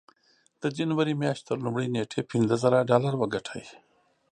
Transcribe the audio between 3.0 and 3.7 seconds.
وګټئ.